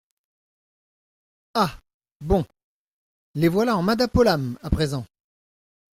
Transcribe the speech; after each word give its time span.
Ah! 1.53 1.77
bon! 2.21 2.43
les 3.35 3.47
voilà 3.49 3.77
en 3.77 3.83
madapolam, 3.83 4.57
à 4.63 4.71
présent. 4.71 5.05